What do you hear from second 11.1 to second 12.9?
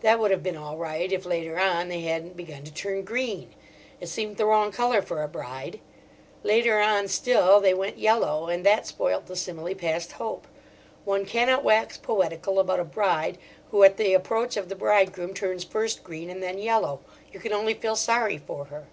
cannot wax poetical about a